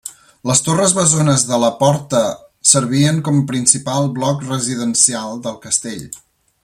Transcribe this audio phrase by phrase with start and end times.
[0.51, 2.21] Les torres bessones de la porta
[2.71, 6.03] servien com a principal bloc residencial del castell.